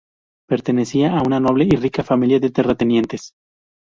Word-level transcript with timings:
Pertenecía 0.49 1.15
a 1.15 1.21
una 1.21 1.39
noble 1.39 1.65
y 1.65 1.75
rica 1.75 2.03
familia 2.03 2.39
de 2.39 2.49
terratenientes. 2.49 3.33